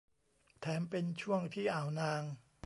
[0.59, 2.23] แถมเป็นช่วงที่อ่าวนาง